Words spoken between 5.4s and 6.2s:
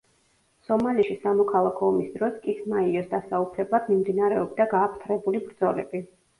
ბრძოლები.